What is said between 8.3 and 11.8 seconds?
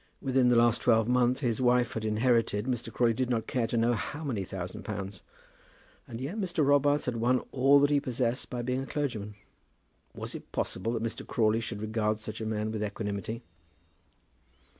by being a clergyman. Was it possible that Mr. Crawley